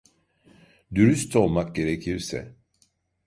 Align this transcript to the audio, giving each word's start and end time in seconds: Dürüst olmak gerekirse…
Dürüst 0.95 1.35
olmak 1.35 1.75
gerekirse… 1.75 2.55